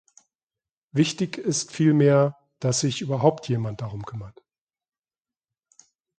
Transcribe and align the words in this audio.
Wichtig 0.93 1.37
ist 1.37 1.71
vielmehr, 1.71 2.35
dass 2.57 2.79
sich 2.79 3.01
überhaupt 3.01 3.47
jemand 3.49 3.81
darum 3.81 4.03
kümmert. 4.03 4.41